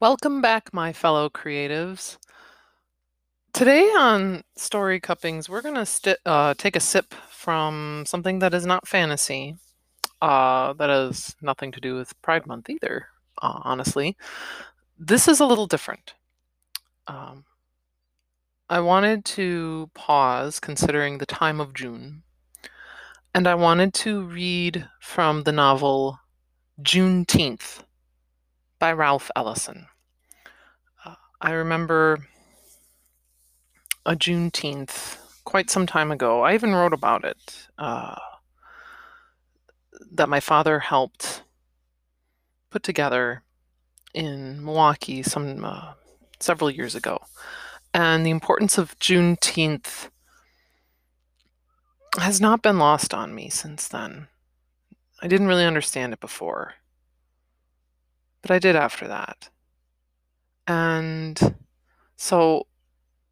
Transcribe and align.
Welcome 0.00 0.40
back, 0.40 0.72
my 0.72 0.94
fellow 0.94 1.28
creatives. 1.28 2.16
Today 3.52 3.82
on 3.82 4.42
Story 4.56 4.98
Cuppings, 4.98 5.46
we're 5.46 5.60
going 5.60 5.74
to 5.74 5.84
sti 5.84 6.16
uh, 6.24 6.54
take 6.56 6.74
a 6.74 6.80
sip 6.80 7.12
from 7.28 8.04
something 8.06 8.38
that 8.38 8.54
is 8.54 8.64
not 8.64 8.88
fantasy, 8.88 9.56
uh, 10.22 10.72
that 10.72 10.88
has 10.88 11.36
nothing 11.42 11.70
to 11.72 11.80
do 11.80 11.96
with 11.96 12.18
Pride 12.22 12.46
Month 12.46 12.70
either, 12.70 13.08
uh, 13.42 13.60
honestly. 13.62 14.16
This 14.98 15.28
is 15.28 15.38
a 15.38 15.44
little 15.44 15.66
different. 15.66 16.14
Um, 17.06 17.44
I 18.70 18.80
wanted 18.80 19.26
to 19.36 19.90
pause 19.92 20.60
considering 20.60 21.18
the 21.18 21.26
time 21.26 21.60
of 21.60 21.74
June, 21.74 22.22
and 23.34 23.46
I 23.46 23.54
wanted 23.54 23.92
to 23.94 24.22
read 24.22 24.88
from 25.02 25.42
the 25.42 25.52
novel 25.52 26.18
Juneteenth 26.80 27.82
by 28.80 28.92
Ralph 28.92 29.30
Ellison. 29.36 29.86
Uh, 31.04 31.14
I 31.40 31.52
remember 31.52 32.26
a 34.04 34.16
Juneteenth 34.16 35.18
quite 35.44 35.70
some 35.70 35.86
time 35.86 36.10
ago. 36.10 36.40
I 36.42 36.54
even 36.54 36.74
wrote 36.74 36.94
about 36.94 37.24
it. 37.24 37.68
Uh, 37.78 38.16
that 40.10 40.28
my 40.28 40.40
father 40.40 40.80
helped 40.80 41.44
put 42.70 42.82
together 42.82 43.42
in 44.14 44.64
Milwaukee 44.64 45.22
some 45.22 45.64
uh, 45.64 45.92
several 46.40 46.70
years 46.70 46.94
ago, 46.94 47.18
and 47.94 48.24
the 48.24 48.30
importance 48.30 48.78
of 48.78 48.98
Juneteenth 48.98 50.08
has 52.18 52.40
not 52.40 52.62
been 52.62 52.78
lost 52.78 53.14
on 53.14 53.34
me 53.34 53.50
since 53.50 53.86
then. 53.86 54.26
I 55.22 55.28
didn't 55.28 55.48
really 55.48 55.66
understand 55.66 56.12
it 56.12 56.20
before 56.20 56.74
but 58.42 58.50
I 58.50 58.58
did 58.58 58.76
after 58.76 59.06
that. 59.08 59.48
And 60.66 61.56
so, 62.16 62.66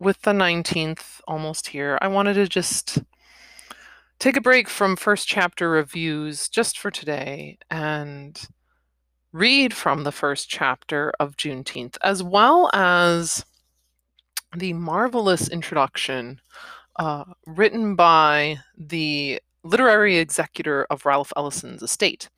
with 0.00 0.22
the 0.22 0.32
19th 0.32 1.20
almost 1.26 1.68
here, 1.68 1.98
I 2.00 2.08
wanted 2.08 2.34
to 2.34 2.48
just 2.48 2.98
take 4.18 4.36
a 4.36 4.40
break 4.40 4.68
from 4.68 4.96
first 4.96 5.28
chapter 5.28 5.70
reviews 5.70 6.48
just 6.48 6.78
for 6.78 6.90
today 6.90 7.58
and 7.70 8.48
read 9.32 9.74
from 9.74 10.04
the 10.04 10.12
first 10.12 10.48
chapter 10.48 11.12
of 11.20 11.36
Juneteenth, 11.36 11.96
as 12.02 12.22
well 12.22 12.70
as 12.72 13.44
the 14.56 14.72
marvelous 14.72 15.48
introduction 15.48 16.40
uh, 16.96 17.24
written 17.46 17.94
by 17.94 18.58
the 18.76 19.40
literary 19.62 20.16
executor 20.16 20.86
of 20.90 21.04
Ralph 21.04 21.32
Ellison's 21.36 21.82
estate, 21.82 22.28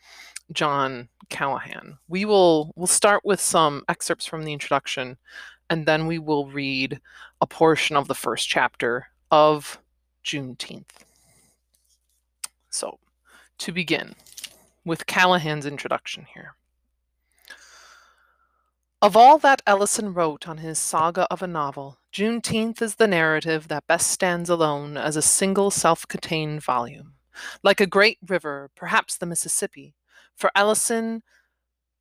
John 0.52 1.08
Callahan. 1.28 1.98
We 2.08 2.24
will 2.24 2.72
we'll 2.76 2.86
start 2.86 3.24
with 3.24 3.40
some 3.40 3.84
excerpts 3.88 4.26
from 4.26 4.44
the 4.44 4.52
introduction 4.52 5.16
and 5.70 5.86
then 5.86 6.06
we 6.06 6.18
will 6.18 6.48
read 6.48 7.00
a 7.40 7.46
portion 7.46 7.96
of 7.96 8.08
the 8.08 8.14
first 8.14 8.48
chapter 8.48 9.06
of 9.30 9.78
Juneteenth. 10.24 11.04
So, 12.68 12.98
to 13.58 13.72
begin 13.72 14.14
with 14.84 15.06
Callahan's 15.06 15.66
introduction 15.66 16.26
here. 16.34 16.54
Of 19.02 19.16
all 19.16 19.38
that 19.38 19.62
Ellison 19.66 20.12
wrote 20.12 20.46
on 20.46 20.58
his 20.58 20.78
saga 20.78 21.26
of 21.30 21.42
a 21.42 21.46
novel, 21.46 21.98
Juneteenth 22.12 22.82
is 22.82 22.96
the 22.96 23.06
narrative 23.06 23.68
that 23.68 23.86
best 23.86 24.10
stands 24.10 24.50
alone 24.50 24.96
as 24.96 25.16
a 25.16 25.22
single 25.22 25.70
self 25.70 26.06
contained 26.06 26.62
volume. 26.62 27.14
Like 27.62 27.80
a 27.80 27.86
great 27.86 28.18
river, 28.26 28.70
perhaps 28.74 29.16
the 29.16 29.24
Mississippi, 29.24 29.94
for 30.41 30.50
Ellison, 30.56 31.22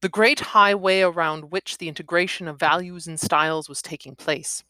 the 0.02 0.09
great 0.09 0.40
highway 0.40 1.02
around 1.02 1.52
which 1.52 1.78
the 1.78 1.90
integration 1.90 2.48
of 2.48 2.58
values 2.58 3.06
and 3.06 3.20
styles 3.20 3.68
was 3.68 3.81
taking 3.81 4.16
place. 4.16 4.64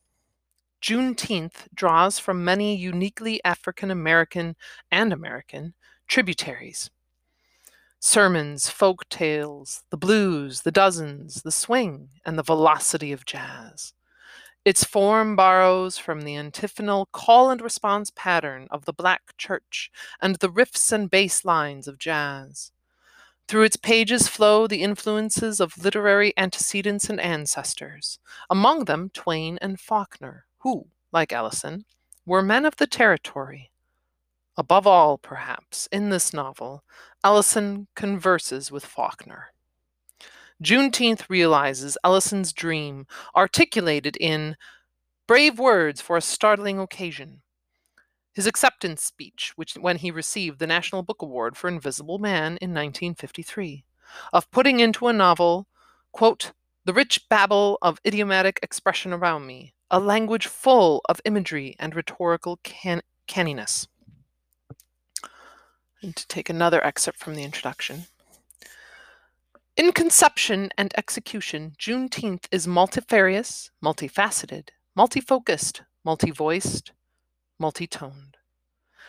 Juneteenth 0.81 1.67
draws 1.73 2.17
from 2.17 2.44
many 2.44 2.76
uniquely 2.76 3.39
African 3.45 3.92
American 3.92 4.55
and 4.92 5.14
American 5.14 5.76
tributaries. 6.08 6.89
Sermons, 7.99 8.70
folk 8.70 9.08
tales, 9.10 9.83
the 9.92 9.98
blues, 9.98 10.61
the 10.61 10.72
dozens, 10.72 11.42
the 11.43 11.52
swing, 11.52 12.10
and 12.26 12.39
the 12.39 12.43
velocity 12.43 13.11
of 13.11 13.26
jazz. 13.26 13.93
Its 14.66 14.83
form 14.83 15.36
borrows 15.36 15.98
from 15.98 16.22
the 16.22 16.36
antiphonal 16.36 17.08
call 17.11 17.49
and 17.49 17.61
response 17.61 18.11
pattern 18.16 18.67
of 18.72 18.86
the 18.86 18.93
black 18.93 19.38
church 19.38 19.92
and 20.22 20.38
the 20.38 20.49
riffs 20.49 20.92
and 20.92 21.10
bass 21.10 21.43
lines 21.45 21.88
of 21.88 21.99
jazz. 21.99 22.72
Through 23.49 23.64
its 23.64 23.77
pages 23.77 24.27
flow 24.27 24.67
the 24.67 24.83
influences 24.83 25.60
of 25.60 25.83
literary 25.83 26.36
antecedents 26.37 27.10
and 27.10 27.20
ancestors, 27.20 28.20
among 28.48 28.86
them 28.86 29.10
Twain 29.10 29.58
and 29.60 29.80
Faulkner, 29.80 30.45
who, 30.60 30.86
like 31.11 31.33
Ellison, 31.33 31.86
were 32.27 32.43
men 32.43 32.64
of 32.64 32.76
the 32.76 32.86
territory. 32.86 33.71
Above 34.55 34.86
all, 34.86 35.17
perhaps, 35.17 35.89
in 35.92 36.11
this 36.11 36.32
novel, 36.32 36.83
Ellison 37.23 37.87
converses 37.95 38.71
with 38.71 38.86
Faulkner. 38.86 39.48
Juneteenth 40.61 41.27
realizes 41.27 41.98
Ellison's 42.04 42.54
dream, 42.54 43.08
articulated 43.36 44.16
in 44.17 44.58
brave 45.26 45.58
words 45.58 46.02
for 46.02 46.16
a 46.16 46.21
startling 46.21 46.77
occasion, 46.77 47.42
his 48.39 48.48
acceptance 48.48 49.04
speech, 49.04 49.52
which 49.58 49.73
when 49.73 49.98
he 49.98 50.10
received 50.10 50.60
the 50.60 50.66
National 50.66 51.04
Book 51.04 51.22
Award 51.22 51.58
for 51.58 51.67
Invisible 51.67 52.20
Man 52.20 52.55
in 52.61 52.70
1953, 52.70 53.83
of 54.32 54.50
putting 54.50 54.80
into 54.80 55.10
a 55.10 55.14
novel, 55.14 55.67
quote, 56.14 56.54
the 56.86 56.94
rich 56.94 57.28
babble 57.28 57.78
of 57.82 57.99
idiomatic 58.08 58.58
expression 58.64 59.11
around 59.11 59.45
me, 59.45 59.73
a 59.92 59.99
language 59.99 60.48
full 60.48 61.02
of 61.10 61.20
imagery 61.26 61.76
and 61.80 61.94
rhetorical 61.94 62.61
can- 62.64 63.02
canniness. 63.28 63.89
And 66.02 66.16
to 66.16 66.26
take 66.30 66.49
another 66.49 66.82
excerpt 66.82 67.20
from 67.20 67.36
the 67.36 67.44
introduction. 67.44 68.05
In 69.76 69.92
conception 69.92 70.70
and 70.78 70.94
execution, 70.98 71.73
Juneteenth 71.78 72.45
is 72.54 72.66
multifarious, 72.66 73.70
multifaceted, 73.83 74.70
multifocused, 74.98 75.82
multi-voiced, 76.05 76.94
multi-toned. 77.59 78.37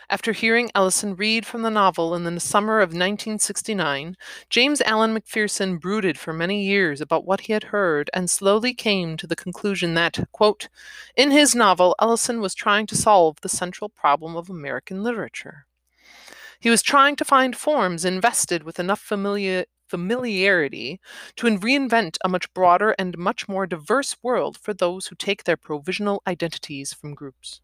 After 0.09 0.33
hearing 0.33 0.69
Ellison 0.75 1.15
read 1.15 1.45
from 1.45 1.61
the 1.61 1.69
novel 1.69 2.13
in 2.13 2.25
the 2.25 2.39
summer 2.41 2.81
of 2.81 2.89
1969, 2.89 4.17
James 4.49 4.81
Alan 4.81 5.15
McPherson 5.15 5.79
brooded 5.79 6.19
for 6.19 6.33
many 6.33 6.65
years 6.65 6.99
about 6.99 7.25
what 7.25 7.41
he 7.41 7.53
had 7.53 7.63
heard 7.63 8.09
and 8.13 8.29
slowly 8.29 8.73
came 8.73 9.15
to 9.15 9.25
the 9.25 9.37
conclusion 9.37 9.93
that, 9.93 10.27
quote, 10.33 10.67
in 11.15 11.31
his 11.31 11.55
novel, 11.55 11.95
Ellison 12.01 12.41
was 12.41 12.53
trying 12.53 12.87
to 12.87 12.95
solve 12.97 13.37
the 13.41 13.47
central 13.47 13.87
problem 13.87 14.35
of 14.35 14.49
American 14.49 15.01
literature. 15.01 15.65
He 16.59 16.69
was 16.69 16.81
trying 16.81 17.15
to 17.15 17.25
find 17.25 17.55
forms 17.55 18.03
invested 18.03 18.63
with 18.63 18.81
enough 18.81 18.99
familiar, 18.99 19.63
familiarity 19.87 20.99
to 21.37 21.47
reinvent 21.47 22.17
a 22.23 22.29
much 22.29 22.53
broader 22.53 22.93
and 22.99 23.17
much 23.17 23.47
more 23.47 23.65
diverse 23.65 24.17
world 24.21 24.57
for 24.57 24.73
those 24.73 25.07
who 25.07 25.15
take 25.15 25.45
their 25.45 25.57
provisional 25.57 26.21
identities 26.27 26.93
from 26.93 27.15
groups. 27.15 27.61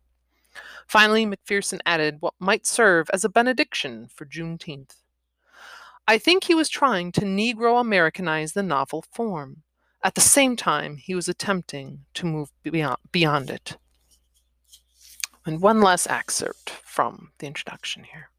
Finally, 0.87 1.25
McPherson 1.25 1.79
added 1.85 2.17
what 2.19 2.33
might 2.39 2.65
serve 2.65 3.09
as 3.13 3.23
a 3.23 3.29
benediction 3.29 4.07
for 4.13 4.25
Juneteenth. 4.25 4.95
I 6.07 6.17
think 6.17 6.45
he 6.45 6.55
was 6.55 6.69
trying 6.69 7.11
to 7.13 7.21
Negro 7.21 7.81
Americanize 7.81 8.53
the 8.53 8.63
novel 8.63 9.03
form. 9.11 9.63
At 10.03 10.15
the 10.15 10.21
same 10.21 10.55
time, 10.55 10.97
he 10.97 11.13
was 11.13 11.27
attempting 11.27 12.05
to 12.13 12.25
move 12.25 12.49
beyond, 12.63 12.97
beyond 13.11 13.49
it. 13.49 13.77
And 15.45 15.61
one 15.61 15.81
last 15.81 16.07
excerpt 16.09 16.69
from 16.69 17.31
the 17.39 17.47
introduction 17.47 18.05
here. 18.05 18.29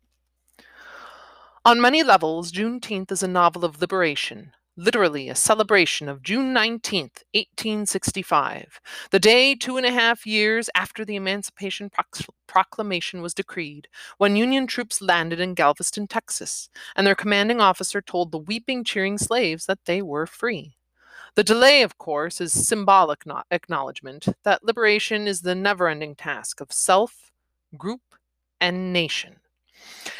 On 1.64 1.80
many 1.80 2.02
levels, 2.02 2.50
Juneteenth 2.52 3.12
is 3.12 3.22
a 3.22 3.28
novel 3.28 3.64
of 3.64 3.80
liberation, 3.80 4.52
literally 4.78 5.28
a 5.28 5.34
celebration 5.34 6.08
of 6.08 6.22
June 6.22 6.54
19th, 6.54 7.24
1865, 7.34 8.80
the 9.10 9.18
day 9.18 9.56
two 9.56 9.76
and 9.76 9.84
a 9.84 9.90
half 9.90 10.24
years 10.24 10.70
after 10.76 11.04
the 11.04 11.16
Emancipation 11.16 11.90
Proclamation 12.46 13.20
was 13.20 13.34
decreed, 13.34 13.88
when 14.18 14.36
Union 14.36 14.68
troops 14.68 15.02
landed 15.02 15.40
in 15.40 15.54
Galveston, 15.54 16.06
Texas, 16.06 16.70
and 16.94 17.04
their 17.04 17.16
commanding 17.16 17.60
officer 17.60 18.00
told 18.00 18.30
the 18.30 18.38
weeping, 18.38 18.84
cheering 18.84 19.18
slaves 19.18 19.66
that 19.66 19.84
they 19.84 20.00
were 20.00 20.26
free. 20.26 20.76
The 21.34 21.42
delay, 21.44 21.82
of 21.82 21.98
course, 21.98 22.40
is 22.40 22.52
symbolic 22.52 23.24
acknowledgement 23.50 24.28
that 24.44 24.62
liberation 24.62 25.26
is 25.26 25.42
the 25.42 25.56
never 25.56 25.88
ending 25.88 26.14
task 26.14 26.60
of 26.60 26.72
self, 26.72 27.32
group, 27.76 28.02
and 28.60 28.92
nation 28.92 29.40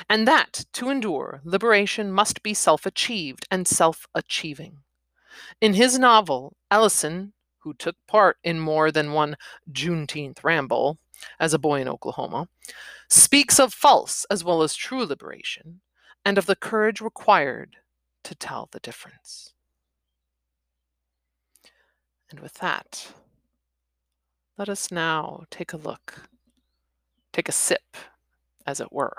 and 0.09 0.27
that, 0.27 0.65
to 0.75 0.91
endure, 0.91 1.41
liberation 1.45 2.13
must 2.13 2.43
be 2.43 2.55
self 2.55 2.87
achieved 2.87 3.47
and 3.51 3.67
self 3.67 4.07
achieving. 4.15 4.79
In 5.61 5.75
his 5.75 5.99
novel, 5.99 6.57
Ellison, 6.71 7.33
who 7.61 7.75
took 7.75 7.97
part 8.07 8.39
in 8.43 8.61
more 8.61 8.91
than 8.91 9.13
one 9.13 9.37
Juneteenth 9.71 10.43
ramble 10.45 10.99
as 11.41 11.53
a 11.53 11.59
boy 11.59 11.81
in 11.81 11.89
Oklahoma, 11.89 12.49
speaks 13.09 13.59
of 13.59 13.75
false 13.75 14.25
as 14.31 14.45
well 14.45 14.63
as 14.63 14.75
true 14.75 15.05
liberation 15.05 15.81
and 16.25 16.39
of 16.39 16.47
the 16.47 16.57
courage 16.57 17.01
required 17.01 17.77
to 18.25 18.35
tell 18.35 18.69
the 18.73 18.81
difference. 18.81 19.55
And 22.31 22.41
with 22.41 22.55
that, 22.55 23.13
let 24.59 24.69
us 24.69 24.91
now 24.91 25.45
take 25.51 25.73
a 25.73 25.79
look, 25.79 26.29
take 27.33 27.49
a 27.49 27.53
sip, 27.53 27.97
as 28.67 28.81
it 28.81 28.93
were, 28.93 29.17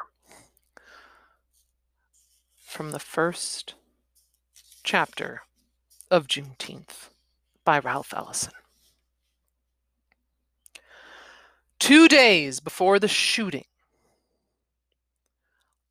from 2.69 2.91
the 2.91 2.99
first 2.99 3.73
chapter 4.83 5.41
of 6.11 6.27
Juneteenth 6.27 7.09
by 7.65 7.79
Ralph 7.79 8.13
Ellison. 8.15 8.53
Two 11.79 12.07
days 12.07 12.59
before 12.59 12.99
the 12.99 13.07
shooting, 13.07 13.65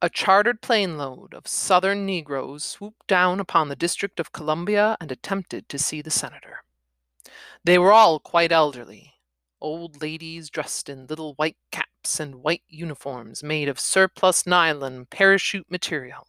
a 0.01 0.09
chartered 0.09 0.63
plane 0.63 0.97
load 0.97 1.35
of 1.35 1.49
Southern 1.49 2.07
Negroes 2.07 2.63
swooped 2.63 3.09
down 3.09 3.41
upon 3.41 3.69
the 3.69 3.77
District 3.77 4.21
of 4.21 4.33
Columbia 4.33 4.97
and 5.01 5.11
attempted 5.11 5.69
to 5.69 5.81
see 5.81 6.01
the 6.01 6.13
senator. 6.13 6.63
They 7.65 7.79
were 7.79 7.93
all 7.93 8.21
quite 8.21 8.53
elderly, 8.53 9.15
old 9.61 10.01
ladies 10.01 10.49
dressed 10.49 10.89
in 10.89 11.09
little 11.09 11.35
white 11.35 11.57
caps 11.73 12.21
and 12.21 12.37
white 12.37 12.63
uniforms 12.69 13.43
made 13.43 13.69
of 13.69 13.81
surplus 13.81 14.47
nylon 14.47 15.07
parachute 15.07 15.69
material, 15.69 16.29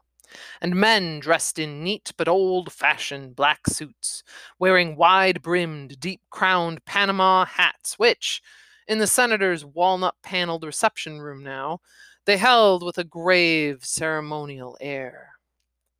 and 0.61 0.75
men 0.75 1.19
dressed 1.19 1.59
in 1.59 1.83
neat 1.83 2.11
but 2.17 2.27
old 2.27 2.71
fashioned 2.71 3.35
black 3.35 3.67
suits, 3.67 4.23
wearing 4.57 4.95
wide 4.95 5.41
brimmed, 5.41 5.99
deep 5.99 6.21
crowned 6.29 6.83
Panama 6.85 7.45
hats, 7.45 7.97
which, 7.97 8.41
in 8.87 8.99
the 8.99 9.07
senator's 9.07 9.65
walnut 9.65 10.15
paneled 10.23 10.63
reception 10.63 11.21
room 11.21 11.43
now, 11.43 11.79
they 12.25 12.37
held 12.37 12.83
with 12.83 12.97
a 12.97 13.03
grave 13.03 13.85
ceremonial 13.85 14.77
air, 14.81 15.33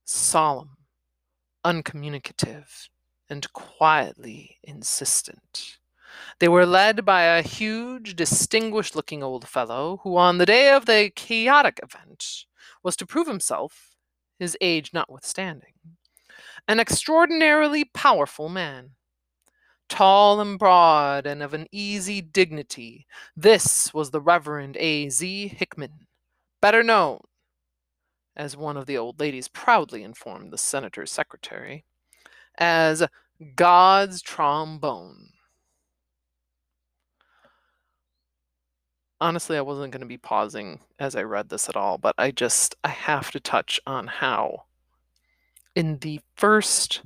solemn, 0.06 0.78
uncommunicative, 1.64 2.90
and 3.30 3.52
quietly 3.54 4.58
insistent. 4.64 5.78
They 6.40 6.48
were 6.48 6.66
led 6.66 7.06
by 7.06 7.24
a 7.24 7.42
huge, 7.42 8.16
distinguished 8.16 8.96
looking 8.96 9.22
old 9.22 9.48
fellow 9.48 10.00
who, 10.04 10.18
on 10.18 10.38
the 10.38 10.46
day 10.46 10.72
of 10.72 10.86
the 10.86 11.12
chaotic 11.16 11.80
event, 11.84 12.46
was 12.82 12.96
to 12.98 13.06
prove 13.06 13.28
himself, 13.28 13.96
his 14.40 14.58
age 14.62 14.92
notwithstanding, 14.94 15.74
an 16.68 16.80
extraordinarily 16.80 17.84
powerful 17.86 18.50
man. 18.50 18.92
Tall 19.90 20.40
and 20.40 20.60
broad 20.60 21.26
and 21.26 21.42
of 21.42 21.56
an 21.56 21.68
easy 21.72 22.22
dignity, 22.22 23.08
this 23.36 23.92
was 23.94 24.12
the 24.12 24.22
Reverend 24.22 24.78
A. 24.78 25.10
Z. 25.10 25.48
Hickman, 25.48 26.08
better 26.62 26.84
known, 26.84 27.20
as 28.36 28.56
one 28.56 28.78
of 28.78 28.86
the 28.86 28.98
old 28.98 29.20
ladies 29.20 29.48
proudly 29.48 30.04
informed 30.04 30.52
the 30.54 30.58
senator's 30.60 31.12
secretary, 31.12 31.86
as 32.60 33.04
God's 33.56 34.22
trombone. 34.22 35.30
Honestly 39.22 39.58
i 39.58 39.62
wasn't 39.62 39.92
going 39.92 40.02
to 40.02 40.08
be 40.08 40.18
pausing 40.18 40.80
as 41.00 41.16
i 41.16 41.22
read 41.22 41.50
this 41.50 41.70
at 41.70 41.76
all 41.76 41.98
but 41.98 42.16
i 42.18 42.32
just 42.32 42.76
i 42.84 42.90
have 42.90 43.32
to 43.32 43.40
touch 43.40 43.80
on 43.86 44.08
how 44.08 44.64
in 45.76 45.98
the 46.00 46.20
first 46.36 47.02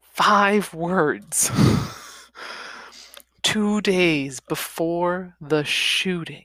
five 0.00 0.72
words 0.72 1.50
two 3.42 3.80
days 3.80 4.40
before 4.40 5.36
the 5.40 5.64
shooting 5.64 6.44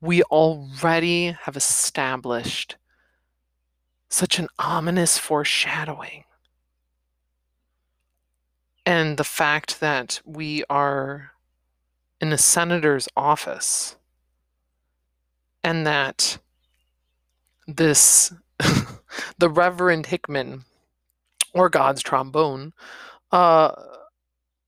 we 0.00 0.22
already 0.24 1.36
have 1.42 1.56
established 1.56 2.76
such 4.08 4.38
an 4.38 4.48
ominous 4.58 5.18
foreshadowing. 5.18 6.24
And 8.86 9.18
the 9.18 9.24
fact 9.24 9.80
that 9.80 10.20
we 10.24 10.64
are 10.70 11.32
in 12.20 12.32
a 12.32 12.38
senator's 12.38 13.08
office 13.16 13.96
and 15.62 15.86
that 15.86 16.38
this 17.66 18.32
the 19.38 19.50
reverend 19.50 20.06
hickman 20.06 20.64
or 21.54 21.68
god's 21.68 22.02
trombone 22.02 22.72
uh, 23.32 23.70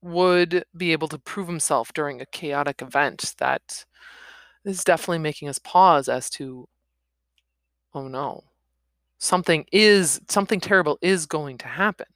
would 0.03 0.65
be 0.77 0.93
able 0.93 1.09
to 1.09 1.19
prove 1.19 1.49
himself 1.49 1.93
during 1.93 2.21
a 2.21 2.27
chaotic 2.27 2.83
event 2.83 3.35
that 3.39 3.85
is 4.65 4.85
definitely 4.85 5.19
making 5.19 5.49
us 5.49 5.59
pause 5.59 6.09
as 6.09 6.31
to 6.31 6.69
oh 7.95 8.09
no 8.09 8.45
something 9.19 9.65
is 9.73 10.21
something 10.29 10.61
terrible 10.61 10.99
is 11.03 11.27
going 11.27 11.59
to 11.59 11.67
happen 11.67 12.07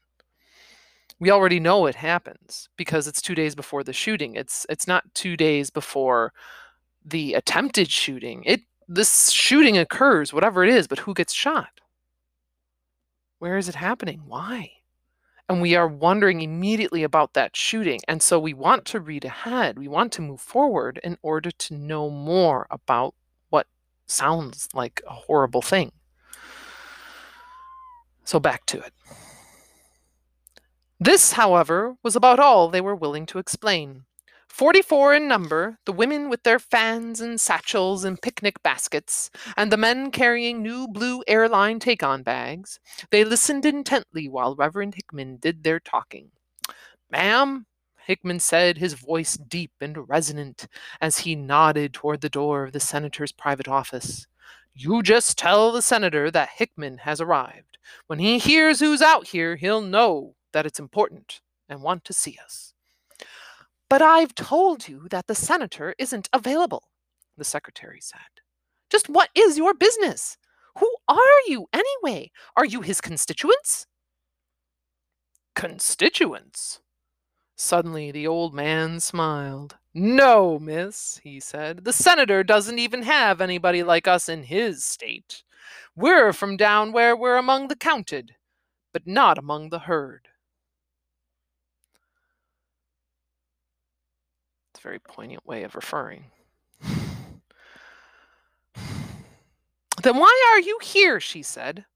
we 1.25 1.31
already 1.31 1.59
know 1.59 1.87
it 1.87 1.94
happens 1.94 2.69
because 2.76 3.09
it's 3.09 3.23
two 3.23 3.35
days 3.35 3.55
before 3.55 3.82
the 3.82 3.94
shooting. 3.94 4.35
It's 4.35 4.67
it's 4.69 4.87
not 4.87 5.15
two 5.15 5.38
days 5.38 5.71
before 5.71 6.35
the 7.03 7.32
attempted 7.32 7.91
shooting. 7.91 8.43
It 8.44 8.61
this 8.87 9.31
shooting 9.31 9.79
occurs, 9.79 10.35
whatever 10.35 10.62
it 10.62 10.69
is, 10.69 10.87
but 10.87 10.99
who 10.99 11.15
gets 11.15 11.32
shot? 11.32 11.81
Where 13.38 13.56
is 13.56 13.71
it 13.71 13.75
happening? 13.75 14.25
Why? 14.26 14.73
And 15.49 15.62
we 15.62 15.75
are 15.75 15.88
wondering 15.88 16.43
immediately 16.43 17.03
about 17.03 17.32
that 17.32 17.56
shooting. 17.56 18.00
And 18.06 18.21
so 18.21 18.38
we 18.38 18.53
want 18.53 18.85
to 18.85 19.00
read 19.00 19.25
ahead. 19.25 19.79
We 19.79 19.88
want 19.88 20.12
to 20.12 20.21
move 20.21 20.43
forward 20.43 21.00
in 21.03 21.17
order 21.23 21.50
to 21.50 21.75
know 21.75 22.11
more 22.11 22.67
about 22.71 23.15
what 23.49 23.67
sounds 24.06 24.69
like 24.75 25.00
a 25.09 25.15
horrible 25.15 25.62
thing. 25.62 25.91
So 28.25 28.38
back 28.38 28.67
to 28.67 28.81
it. 28.81 28.93
This, 31.00 31.32
however, 31.32 31.96
was 32.02 32.17
about 32.17 32.38
all 32.38 32.69
they 32.69 32.81
were 32.81 32.94
willing 32.94 33.26
to 33.26 33.38
explain. 33.38 34.05
Forty 34.49 34.82
four 34.82 35.12
in 35.12 35.26
number, 35.26 35.79
the 35.85 35.93
women 35.93 36.29
with 36.31 36.44
their 36.44 36.61
fans 36.61 37.20
and 37.20 37.41
satchels 37.41 38.05
and 38.05 38.23
picnic 38.23 38.62
baskets, 38.62 39.29
and 39.56 39.73
the 39.73 39.76
men 39.76 40.12
carrying 40.12 40.62
new 40.62 40.87
blue 40.87 41.25
airline 41.26 41.81
take 41.81 42.05
on 42.05 42.23
bags, 42.23 42.79
they 43.11 43.25
listened 43.25 43.67
intently 43.67 44.29
while 44.29 44.55
Reverend 44.55 44.94
Hickman 44.94 45.38
did 45.38 45.64
their 45.64 45.81
talking. 45.81 46.31
Ma'am, 47.11 47.67
Hickman 48.06 48.38
said, 48.38 48.79
his 48.79 48.94
voice 48.94 49.37
deep 49.37 49.73
and 49.81 50.08
resonant, 50.08 50.69
as 51.00 51.19
he 51.19 51.35
nodded 51.35 51.93
toward 51.93 52.20
the 52.20 52.29
door 52.29 52.62
of 52.62 52.73
the 52.73 52.79
senator's 52.79 53.32
private 53.32 53.67
office. 53.67 54.29
You 54.73 55.02
just 55.02 55.37
tell 55.37 55.73
the 55.73 55.82
senator 55.82 56.31
that 56.31 56.50
Hickman 56.56 56.99
has 56.99 57.20
arrived. 57.20 57.79
When 58.06 58.20
he 58.20 58.38
hears 58.38 58.79
who's 58.79 59.02
out 59.02 59.29
here, 59.29 59.56
he'll 59.56 59.81
know 59.81 60.37
that 60.55 60.65
it's 60.65 60.81
important 60.81 61.43
and 61.69 61.83
want 61.83 62.05
to 62.07 62.14
see 62.14 62.38
us. 62.43 62.73
But 63.90 64.00
I've 64.00 64.35
told 64.35 64.88
you 64.88 65.07
that 65.11 65.26
the 65.26 65.35
senator 65.35 65.95
isn't 65.99 66.31
available, 66.33 66.85
the 67.37 67.45
secretary 67.45 68.00
said. 68.00 68.21
Just 68.90 69.11
what 69.11 69.28
is 69.35 69.59
your 69.59 69.75
business? 69.75 70.38
Who 70.78 70.90
are 71.07 71.40
you, 71.47 71.67
anyway? 71.73 72.31
Are 72.57 72.64
you 72.64 72.81
his 72.81 73.00
constituents? 73.00 73.87
Constituents? 75.55 76.81
Suddenly 77.57 78.11
the 78.11 78.26
old 78.26 78.55
man 78.55 78.99
smiled. 78.99 79.76
No, 79.93 80.59
miss, 80.59 81.21
he 81.23 81.38
said. 81.38 81.85
The 81.85 81.93
senator 81.93 82.43
doesn't 82.43 82.81
even 82.81 83.02
have 83.02 83.40
anybody 83.40 83.85
like 83.85 84.09
us 84.09 84.28
in 84.28 84.43
his 84.43 84.85
state. 84.85 85.45
We're 85.95 86.33
from 86.33 86.57
down 86.57 86.90
where 86.90 87.14
we're 87.14 87.37
among 87.37 87.69
the 87.69 87.76
counted, 87.76 88.35
but 88.93 89.07
not 89.07 89.38
among 89.38 89.69
the 89.69 89.78
herd. 89.78 90.28
Very 94.85 95.00
poignant 95.00 95.45
way 95.47 95.64
of 95.64 95.75
referring. 95.75 96.26
then 100.03 100.19
why 100.19 100.53
are 100.53 100.61
you 100.61 100.79
here? 100.83 101.19
she 101.19 101.43
said. 101.43 101.87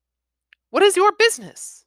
What 0.70 0.82
is 0.82 0.96
your 0.96 1.12
business? 1.12 1.84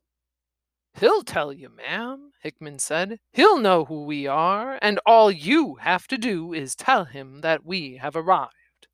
He'll 1.00 1.24
tell 1.24 1.52
you, 1.52 1.70
ma'am, 1.70 2.32
Hickman 2.44 2.78
said. 2.78 3.20
He'll 3.34 3.58
know 3.58 3.86
who 3.86 4.06
we 4.06 4.28
are, 4.28 4.78
and 4.82 5.00
all 5.06 5.32
you 5.32 5.76
have 5.76 6.08
to 6.08 6.18
do 6.18 6.54
is 6.54 6.76
tell 6.76 7.06
him 7.06 7.42
that 7.42 7.66
we 7.66 7.98
have 7.98 8.16
arrived. 8.16 8.88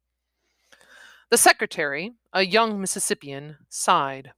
The 1.30 1.38
secretary, 1.38 2.14
a 2.32 2.46
young 2.46 2.80
Mississippian, 2.80 3.58
sighed. 3.68 4.32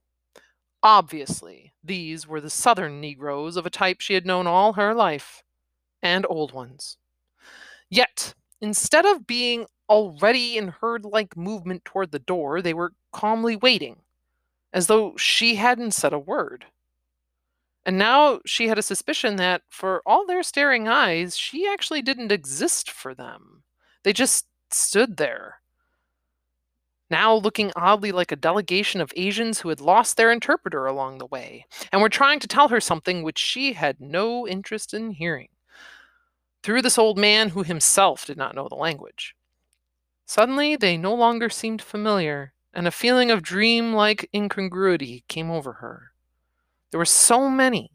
Obviously, 0.82 1.72
these 1.84 2.26
were 2.26 2.40
the 2.40 2.50
Southern 2.50 3.00
Negroes 3.00 3.56
of 3.56 3.66
a 3.66 3.70
type 3.70 4.00
she 4.00 4.14
had 4.14 4.26
known 4.26 4.48
all 4.48 4.72
her 4.72 4.92
life, 4.92 5.44
and 6.02 6.26
old 6.28 6.52
ones. 6.52 6.96
Yet, 7.90 8.34
instead 8.62 9.04
of 9.04 9.26
being 9.26 9.66
already 9.88 10.56
in 10.56 10.68
herd 10.68 11.04
like 11.04 11.36
movement 11.36 11.84
toward 11.84 12.10
the 12.10 12.18
door, 12.18 12.62
they 12.62 12.72
were 12.72 12.94
calmly 13.12 13.54
waiting, 13.56 14.02
as 14.72 14.88
though 14.88 15.16
she 15.16 15.56
hadn't 15.56 15.92
said 15.92 16.12
a 16.12 16.18
word. 16.18 16.66
And 17.84 17.98
now 17.98 18.40
she 18.46 18.68
had 18.68 18.78
a 18.78 18.82
suspicion 18.82 19.36
that, 19.36 19.62
for 19.68 20.02
all 20.06 20.26
their 20.26 20.42
staring 20.42 20.88
eyes, 20.88 21.36
she 21.36 21.66
actually 21.68 22.02
didn't 22.02 22.32
exist 22.32 22.90
for 22.90 23.14
them. 23.14 23.64
They 24.02 24.12
just 24.14 24.46
stood 24.70 25.16
there. 25.18 25.60
now 27.10 27.34
looking 27.34 27.72
oddly 27.76 28.12
like 28.12 28.32
a 28.32 28.36
delegation 28.36 29.00
of 29.00 29.12
Asians 29.16 29.60
who 29.60 29.68
had 29.68 29.80
lost 29.80 30.16
their 30.16 30.32
interpreter 30.32 30.86
along 30.86 31.18
the 31.18 31.26
way 31.26 31.66
and 31.92 32.00
were 32.00 32.08
trying 32.08 32.40
to 32.40 32.48
tell 32.48 32.68
her 32.68 32.80
something 32.80 33.22
which 33.22 33.38
she 33.38 33.72
had 33.74 34.00
no 34.00 34.46
interest 34.46 34.94
in 34.94 35.10
hearing. 35.10 35.48
Through 36.62 36.82
this 36.82 36.98
old 36.98 37.16
man 37.18 37.50
who 37.50 37.62
himself 37.62 38.26
did 38.26 38.36
not 38.36 38.54
know 38.54 38.68
the 38.68 38.74
language. 38.74 39.34
Suddenly, 40.26 40.76
they 40.76 40.96
no 40.96 41.14
longer 41.14 41.48
seemed 41.48 41.80
familiar, 41.82 42.52
and 42.74 42.86
a 42.86 42.92
feeling 42.92 43.30
of 43.30 43.42
dream-like 43.42 44.28
incongruity 44.34 45.24
came 45.26 45.50
over 45.50 45.74
her. 45.74 46.12
There 46.90 46.98
were 46.98 47.04
so 47.04 47.48
many 47.48 47.92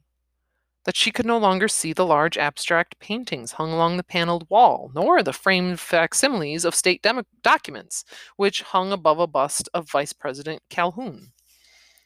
that 0.85 0.95
she 0.95 1.11
could 1.11 1.25
no 1.25 1.37
longer 1.37 1.67
see 1.67 1.93
the 1.93 2.05
large 2.05 2.37
abstract 2.37 2.99
paintings 2.99 3.53
hung 3.53 3.71
along 3.71 3.97
the 3.97 4.03
paneled 4.03 4.47
wall, 4.49 4.91
nor 4.93 5.21
the 5.21 5.33
framed 5.33 5.79
facsimiles 5.79 6.65
of 6.65 6.75
state 6.75 7.05
documents, 7.41 8.05
which 8.35 8.61
hung 8.61 8.91
above 8.91 9.19
a 9.19 9.27
bust 9.27 9.67
of 9.73 9.89
Vice 9.89 10.13
President 10.13 10.61
Calhoun. 10.69 11.31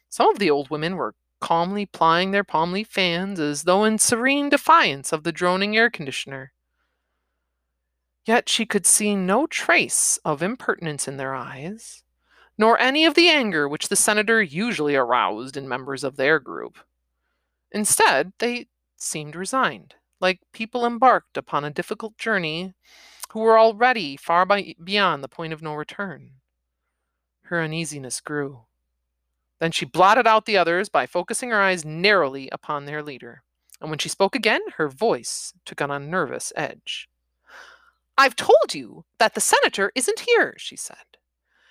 Some 0.08 0.28
of 0.28 0.38
the 0.38 0.50
old 0.50 0.70
women 0.70 0.96
were 0.96 1.14
calmly 1.40 1.86
plying 1.86 2.30
their 2.30 2.44
palm 2.44 2.72
leaf 2.72 2.88
fans 2.88 3.40
as 3.40 3.64
though 3.64 3.84
in 3.84 3.98
serene 3.98 4.48
defiance 4.48 5.12
of 5.12 5.24
the 5.24 5.32
droning 5.32 5.76
air 5.76 5.90
conditioner. 5.90 6.52
Yet 8.26 8.48
she 8.48 8.66
could 8.66 8.86
see 8.86 9.16
no 9.16 9.46
trace 9.46 10.18
of 10.24 10.42
impertinence 10.42 11.08
in 11.08 11.16
their 11.16 11.34
eyes, 11.34 12.02
nor 12.58 12.78
any 12.78 13.04
of 13.04 13.14
the 13.14 13.28
anger 13.28 13.68
which 13.68 13.88
the 13.88 13.96
senator 13.96 14.42
usually 14.42 14.94
aroused 14.94 15.56
in 15.56 15.68
members 15.68 16.04
of 16.04 16.16
their 16.16 16.38
group. 16.38 16.78
Instead, 17.72 18.32
they 18.38 18.66
seemed 18.96 19.34
resigned, 19.34 19.94
like 20.20 20.40
people 20.52 20.84
embarked 20.84 21.36
upon 21.36 21.64
a 21.64 21.70
difficult 21.70 22.18
journey 22.18 22.74
who 23.32 23.40
were 23.40 23.58
already 23.58 24.16
far 24.16 24.44
by, 24.44 24.74
beyond 24.82 25.24
the 25.24 25.28
point 25.28 25.52
of 25.52 25.62
no 25.62 25.74
return. 25.74 26.32
Her 27.44 27.62
uneasiness 27.62 28.20
grew. 28.20 28.64
Then 29.60 29.70
she 29.72 29.84
blotted 29.84 30.26
out 30.26 30.46
the 30.46 30.56
others 30.56 30.88
by 30.88 31.06
focusing 31.06 31.50
her 31.50 31.60
eyes 31.60 31.84
narrowly 31.84 32.48
upon 32.50 32.86
their 32.86 33.02
leader. 33.02 33.42
And 33.80 33.90
when 33.90 33.98
she 33.98 34.08
spoke 34.08 34.34
again, 34.34 34.60
her 34.76 34.88
voice 34.88 35.52
took 35.64 35.80
on 35.80 35.90
a 35.90 35.98
nervous 35.98 36.52
edge. 36.56 37.08
I've 38.18 38.36
told 38.36 38.74
you 38.74 39.04
that 39.18 39.34
the 39.34 39.40
senator 39.40 39.92
isn't 39.94 40.20
here, 40.20 40.54
she 40.58 40.76
said. 40.76 40.96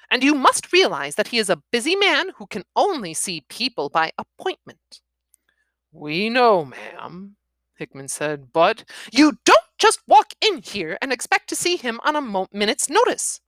And 0.09 0.23
you 0.23 0.33
must 0.33 0.73
realize 0.73 1.15
that 1.15 1.27
he 1.27 1.37
is 1.37 1.49
a 1.49 1.61
busy 1.71 1.95
man 1.95 2.31
who 2.37 2.47
can 2.47 2.63
only 2.75 3.13
see 3.13 3.45
people 3.49 3.89
by 3.89 4.11
appointment. 4.17 5.01
We 5.91 6.29
know, 6.29 6.65
ma'am, 6.65 7.35
Hickman 7.75 8.07
said, 8.07 8.51
but 8.51 8.83
you 9.11 9.37
don't 9.45 9.59
just 9.77 10.01
walk 10.07 10.33
in 10.41 10.61
here 10.63 10.97
and 11.01 11.13
expect 11.13 11.49
to 11.49 11.55
see 11.55 11.77
him 11.77 11.99
on 12.03 12.15
a 12.15 12.21
mo- 12.21 12.47
minute's 12.51 12.89
notice. 12.89 13.41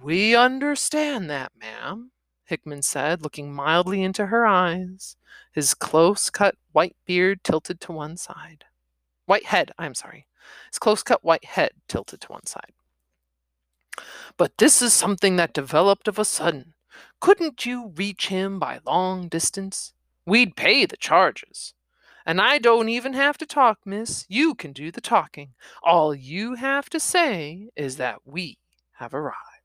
We 0.00 0.36
understand 0.36 1.28
that, 1.30 1.52
ma'am, 1.58 2.12
Hickman 2.46 2.82
said, 2.82 3.22
looking 3.22 3.52
mildly 3.52 4.02
into 4.02 4.26
her 4.26 4.46
eyes, 4.46 5.16
his 5.52 5.74
close 5.74 6.30
cut 6.30 6.56
white 6.72 6.96
beard 7.04 7.42
tilted 7.44 7.80
to 7.82 7.92
one 7.92 8.16
side. 8.16 8.64
White 9.26 9.46
head, 9.46 9.72
I'm 9.78 9.94
sorry. 9.94 10.26
His 10.70 10.78
close 10.78 11.02
cut 11.02 11.24
white 11.24 11.44
head 11.44 11.72
tilted 11.88 12.20
to 12.22 12.32
one 12.32 12.46
side. 12.46 12.72
But 14.36 14.58
this 14.58 14.80
is 14.80 14.92
something 14.92 15.36
that 15.36 15.52
developed 15.52 16.06
of 16.06 16.18
a 16.18 16.24
sudden. 16.24 16.74
Couldn't 17.20 17.66
you 17.66 17.92
reach 17.96 18.28
him 18.28 18.58
by 18.58 18.80
long 18.86 19.28
distance? 19.28 19.92
We'd 20.24 20.56
pay 20.56 20.86
the 20.86 20.96
charges. 20.96 21.74
And 22.24 22.40
I 22.40 22.58
don't 22.58 22.88
even 22.88 23.12
have 23.12 23.38
to 23.38 23.46
talk, 23.46 23.78
miss. 23.84 24.26
You 24.28 24.54
can 24.54 24.72
do 24.72 24.90
the 24.90 25.00
talking. 25.00 25.54
All 25.82 26.14
you 26.14 26.54
have 26.54 26.90
to 26.90 27.00
say 27.00 27.70
is 27.76 27.96
that 27.96 28.18
we 28.24 28.58
have 28.94 29.14
arrived. 29.14 29.55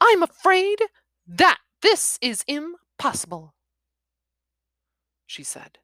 I'm 0.00 0.22
afraid 0.22 0.78
that 1.26 1.58
this 1.82 2.18
is 2.20 2.44
impossible, 2.46 3.54
she 5.26 5.44
said. 5.44 5.78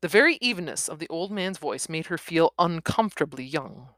The 0.00 0.08
very 0.08 0.36
evenness 0.40 0.88
of 0.88 0.98
the 0.98 1.08
old 1.08 1.30
man's 1.30 1.58
voice 1.58 1.88
made 1.88 2.06
her 2.06 2.18
feel 2.18 2.52
uncomfortably 2.58 3.44
young. 3.44 3.88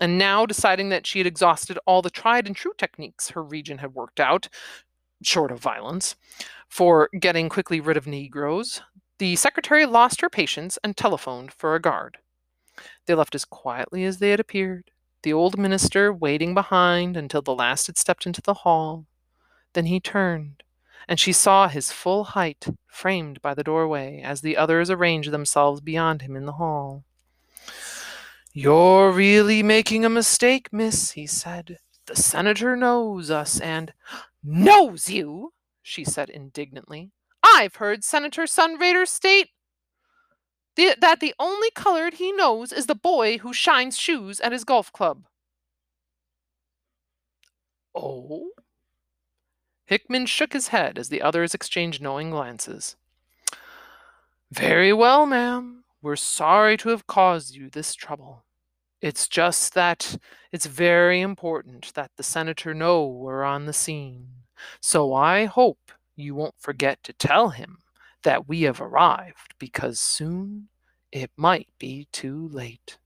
And 0.00 0.18
now, 0.18 0.44
deciding 0.44 0.90
that 0.90 1.06
she 1.06 1.18
had 1.20 1.26
exhausted 1.26 1.78
all 1.86 2.02
the 2.02 2.10
tried 2.10 2.46
and 2.46 2.54
true 2.54 2.74
techniques 2.76 3.30
her 3.30 3.42
region 3.42 3.78
had 3.78 3.94
worked 3.94 4.20
out, 4.20 4.48
short 5.22 5.50
of 5.50 5.58
violence, 5.58 6.16
for 6.68 7.08
getting 7.18 7.48
quickly 7.48 7.80
rid 7.80 7.96
of 7.96 8.06
Negroes, 8.06 8.82
the 9.18 9.36
secretary 9.36 9.86
lost 9.86 10.20
her 10.20 10.28
patience 10.28 10.78
and 10.84 10.96
telephoned 10.96 11.52
for 11.52 11.74
a 11.74 11.80
guard. 11.80 12.18
They 13.06 13.14
left 13.14 13.34
as 13.34 13.46
quietly 13.46 14.04
as 14.04 14.18
they 14.18 14.30
had 14.30 14.40
appeared, 14.40 14.90
the 15.26 15.32
old 15.32 15.58
minister 15.58 16.12
waiting 16.12 16.54
behind 16.54 17.16
until 17.16 17.42
the 17.42 17.52
last 17.52 17.88
had 17.88 17.98
stepped 17.98 18.26
into 18.26 18.40
the 18.40 18.62
hall. 18.62 19.06
Then 19.72 19.86
he 19.86 19.98
turned, 19.98 20.62
and 21.08 21.18
she 21.18 21.32
saw 21.32 21.66
his 21.66 21.90
full 21.90 22.22
height 22.22 22.68
framed 22.86 23.42
by 23.42 23.52
the 23.52 23.64
doorway 23.64 24.22
as 24.24 24.40
the 24.40 24.56
others 24.56 24.88
arranged 24.88 25.32
themselves 25.32 25.80
beyond 25.80 26.22
him 26.22 26.36
in 26.36 26.46
the 26.46 26.52
hall. 26.62 27.02
You're 28.52 29.10
really 29.10 29.64
making 29.64 30.04
a 30.04 30.08
mistake, 30.08 30.72
miss, 30.72 31.10
he 31.10 31.26
said. 31.26 31.78
The 32.06 32.14
senator 32.14 32.76
knows 32.76 33.28
us 33.28 33.58
and 33.58 33.92
knows 34.44 35.10
you, 35.10 35.54
she 35.82 36.04
said 36.04 36.30
indignantly. 36.30 37.10
I've 37.42 37.74
heard 37.74 38.04
Senator 38.04 38.44
Sunraider 38.44 39.08
state 39.08 39.48
the, 40.76 40.96
that 41.00 41.20
the 41.20 41.34
only 41.38 41.70
colored 41.70 42.14
he 42.14 42.32
knows 42.32 42.72
is 42.72 42.86
the 42.86 42.94
boy 42.94 43.38
who 43.38 43.52
shines 43.52 43.98
shoes 43.98 44.40
at 44.40 44.52
his 44.52 44.64
golf 44.64 44.92
club. 44.92 45.24
Oh? 47.94 48.50
Hickman 49.86 50.26
shook 50.26 50.52
his 50.52 50.68
head 50.68 50.98
as 50.98 51.08
the 51.08 51.22
others 51.22 51.54
exchanged 51.54 52.02
knowing 52.02 52.30
glances. 52.30 52.96
Very 54.50 54.92
well, 54.92 55.26
ma'am. 55.26 55.84
We're 56.02 56.16
sorry 56.16 56.76
to 56.78 56.90
have 56.90 57.06
caused 57.06 57.54
you 57.54 57.70
this 57.70 57.94
trouble. 57.94 58.44
It's 59.00 59.28
just 59.28 59.74
that 59.74 60.18
it's 60.52 60.66
very 60.66 61.20
important 61.20 61.92
that 61.94 62.10
the 62.16 62.22
senator 62.22 62.74
know 62.74 63.06
we're 63.06 63.44
on 63.44 63.66
the 63.66 63.72
scene. 63.72 64.28
So 64.80 65.14
I 65.14 65.44
hope 65.44 65.92
you 66.16 66.34
won't 66.34 66.54
forget 66.58 67.02
to 67.04 67.12
tell 67.12 67.50
him 67.50 67.78
that 68.26 68.48
we 68.48 68.62
have 68.62 68.80
arrived 68.80 69.54
because 69.56 70.00
soon 70.00 70.66
it 71.12 71.30
might 71.36 71.68
be 71.78 72.08
too 72.10 72.48
late. 72.48 72.98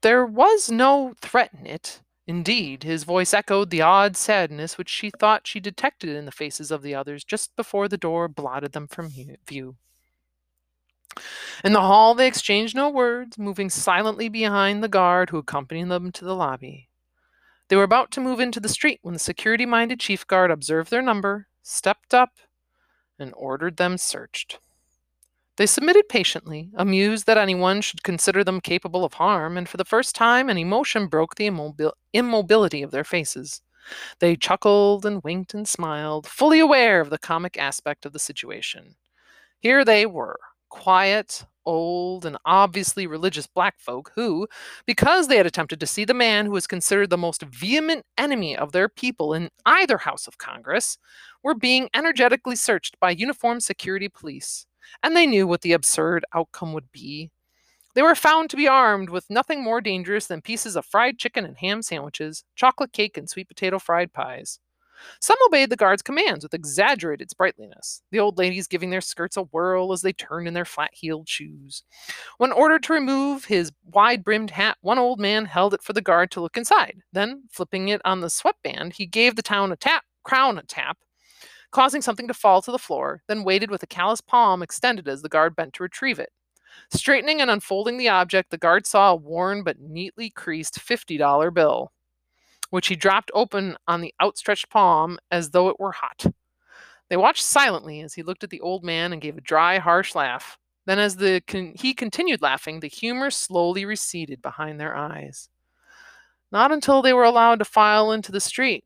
There 0.00 0.24
was 0.24 0.70
no 0.70 1.14
threat 1.20 1.50
in 1.52 1.66
it. 1.66 2.02
Indeed, 2.28 2.84
his 2.84 3.02
voice 3.02 3.34
echoed 3.34 3.70
the 3.70 3.82
odd 3.82 4.16
sadness 4.16 4.78
which 4.78 4.88
she 4.88 5.10
thought 5.10 5.48
she 5.48 5.58
detected 5.58 6.10
in 6.10 6.24
the 6.24 6.30
faces 6.30 6.70
of 6.70 6.82
the 6.82 6.94
others 6.94 7.24
just 7.24 7.56
before 7.56 7.88
the 7.88 7.98
door 7.98 8.28
blotted 8.28 8.70
them 8.70 8.86
from 8.86 9.10
view. 9.44 9.74
In 11.64 11.72
the 11.72 11.80
hall, 11.80 12.14
they 12.14 12.28
exchanged 12.28 12.76
no 12.76 12.88
words, 12.88 13.36
moving 13.36 13.70
silently 13.70 14.28
behind 14.28 14.84
the 14.84 14.88
guard 14.88 15.30
who 15.30 15.38
accompanied 15.38 15.88
them 15.88 16.12
to 16.12 16.24
the 16.24 16.36
lobby. 16.36 16.88
They 17.66 17.74
were 17.74 17.82
about 17.82 18.12
to 18.12 18.20
move 18.20 18.38
into 18.38 18.60
the 18.60 18.68
street 18.68 19.00
when 19.02 19.14
the 19.14 19.18
security 19.18 19.66
minded 19.66 19.98
chief 19.98 20.24
guard 20.28 20.52
observed 20.52 20.92
their 20.92 21.02
number, 21.02 21.48
stepped 21.64 22.14
up, 22.14 22.34
and 23.20 23.32
ordered 23.36 23.76
them 23.76 23.98
searched. 23.98 24.58
They 25.56 25.66
submitted 25.66 26.08
patiently, 26.08 26.70
amused 26.74 27.26
that 27.26 27.36
anyone 27.36 27.82
should 27.82 28.02
consider 28.02 28.42
them 28.42 28.60
capable 28.60 29.04
of 29.04 29.14
harm, 29.14 29.58
and 29.58 29.68
for 29.68 29.76
the 29.76 29.84
first 29.84 30.14
time 30.14 30.48
an 30.48 30.56
emotion 30.56 31.06
broke 31.06 31.34
the 31.34 31.46
immobil- 31.46 31.92
immobility 32.12 32.82
of 32.82 32.90
their 32.90 33.04
faces. 33.04 33.60
They 34.20 34.36
chuckled 34.36 35.04
and 35.04 35.22
winked 35.22 35.52
and 35.52 35.68
smiled, 35.68 36.26
fully 36.26 36.60
aware 36.60 37.00
of 37.00 37.10
the 37.10 37.18
comic 37.18 37.58
aspect 37.58 38.06
of 38.06 38.12
the 38.12 38.18
situation. 38.18 38.96
Here 39.58 39.84
they 39.84 40.06
were, 40.06 40.38
quiet, 40.70 41.44
old, 41.66 42.24
and 42.24 42.38
obviously 42.46 43.06
religious 43.06 43.46
black 43.46 43.78
folk 43.78 44.10
who, 44.14 44.48
because 44.86 45.28
they 45.28 45.36
had 45.36 45.46
attempted 45.46 45.78
to 45.80 45.86
see 45.86 46.04
the 46.04 46.14
man 46.14 46.46
who 46.46 46.52
was 46.52 46.66
considered 46.66 47.10
the 47.10 47.18
most 47.18 47.42
vehement 47.42 48.04
enemy 48.16 48.56
of 48.56 48.72
their 48.72 48.88
people 48.88 49.34
in 49.34 49.50
either 49.66 49.98
House 49.98 50.26
of 50.26 50.38
Congress, 50.38 50.96
were 51.42 51.54
being 51.54 51.88
energetically 51.94 52.56
searched 52.56 52.98
by 53.00 53.10
uniformed 53.10 53.62
security 53.62 54.08
police, 54.08 54.66
and 55.02 55.14
they 55.14 55.26
knew 55.26 55.46
what 55.46 55.60
the 55.60 55.72
absurd 55.72 56.24
outcome 56.34 56.72
would 56.72 56.90
be. 56.92 57.30
They 57.94 58.02
were 58.02 58.14
found 58.14 58.50
to 58.50 58.56
be 58.56 58.68
armed 58.68 59.10
with 59.10 59.28
nothing 59.28 59.64
more 59.64 59.80
dangerous 59.80 60.26
than 60.26 60.42
pieces 60.42 60.76
of 60.76 60.86
fried 60.86 61.18
chicken 61.18 61.44
and 61.44 61.56
ham 61.58 61.82
sandwiches, 61.82 62.44
chocolate 62.54 62.92
cake, 62.92 63.16
and 63.16 63.28
sweet 63.28 63.48
potato 63.48 63.78
fried 63.78 64.12
pies. 64.12 64.60
Some 65.20 65.36
obeyed 65.46 65.70
the 65.70 65.76
guard's 65.76 66.02
commands 66.02 66.44
with 66.44 66.54
exaggerated 66.54 67.30
sprightliness, 67.30 68.02
the 68.10 68.20
old 68.20 68.38
ladies 68.38 68.66
giving 68.66 68.90
their 68.90 69.00
skirts 69.00 69.36
a 69.36 69.42
whirl 69.42 69.92
as 69.92 70.02
they 70.02 70.12
turned 70.12 70.48
in 70.48 70.54
their 70.54 70.64
flat 70.64 70.90
heeled 70.92 71.28
shoes. 71.28 71.82
When 72.38 72.52
ordered 72.52 72.82
to 72.84 72.92
remove 72.92 73.44
his 73.44 73.72
wide 73.92 74.24
brimmed 74.24 74.50
hat, 74.50 74.78
one 74.80 74.98
old 74.98 75.20
man 75.20 75.44
held 75.44 75.74
it 75.74 75.82
for 75.82 75.92
the 75.92 76.02
guard 76.02 76.30
to 76.32 76.40
look 76.40 76.56
inside. 76.56 77.02
Then, 77.12 77.44
flipping 77.50 77.88
it 77.88 78.00
on 78.04 78.20
the 78.20 78.30
sweatband, 78.30 78.94
he 78.94 79.06
gave 79.06 79.36
the 79.36 79.42
town 79.42 79.72
a 79.72 79.76
tap, 79.76 80.04
crown 80.24 80.58
a 80.58 80.62
tap, 80.62 80.98
causing 81.70 82.02
something 82.02 82.28
to 82.28 82.34
fall 82.34 82.62
to 82.62 82.72
the 82.72 82.78
floor, 82.78 83.22
then 83.28 83.44
waited 83.44 83.70
with 83.70 83.82
a 83.82 83.86
callous 83.86 84.20
palm 84.20 84.62
extended 84.62 85.08
as 85.08 85.22
the 85.22 85.28
guard 85.28 85.54
bent 85.56 85.74
to 85.74 85.82
retrieve 85.82 86.18
it. 86.18 86.30
Straightening 86.92 87.40
and 87.40 87.50
unfolding 87.50 87.98
the 87.98 88.08
object, 88.08 88.50
the 88.50 88.58
guard 88.58 88.86
saw 88.86 89.12
a 89.12 89.16
worn 89.16 89.62
but 89.62 89.80
neatly 89.80 90.30
creased 90.30 90.78
$50 90.78 91.52
bill. 91.52 91.92
Which 92.70 92.86
he 92.88 92.96
dropped 92.96 93.30
open 93.34 93.76
on 93.86 94.00
the 94.00 94.14
outstretched 94.22 94.70
palm 94.70 95.18
as 95.30 95.50
though 95.50 95.68
it 95.68 95.78
were 95.78 95.92
hot. 95.92 96.26
They 97.08 97.16
watched 97.16 97.44
silently 97.44 98.00
as 98.00 98.14
he 98.14 98.22
looked 98.22 98.44
at 98.44 98.50
the 98.50 98.60
old 98.60 98.84
man 98.84 99.12
and 99.12 99.20
gave 99.20 99.36
a 99.36 99.42
dry, 99.42 99.78
harsh 99.78 100.14
laugh. 100.14 100.58
Then, 100.86 100.98
as 100.98 101.16
the 101.16 101.42
con- 101.46 101.74
he 101.76 101.92
continued 101.92 102.40
laughing, 102.40 102.80
the 102.80 102.88
humor 102.88 103.30
slowly 103.30 103.84
receded 103.84 104.40
behind 104.40 104.80
their 104.80 104.96
eyes. 104.96 105.48
Not 106.52 106.72
until 106.72 107.02
they 107.02 107.12
were 107.12 107.24
allowed 107.24 107.58
to 107.58 107.64
file 107.64 108.12
into 108.12 108.32
the 108.32 108.40
street 108.40 108.84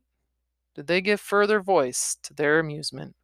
did 0.75 0.87
they 0.87 1.01
give 1.01 1.21
further 1.21 1.61
voice 1.61 2.17
to 2.21 2.33
their 2.33 2.59
amusement. 2.59 3.15